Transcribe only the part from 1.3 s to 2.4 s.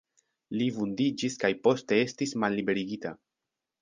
kaj poste estis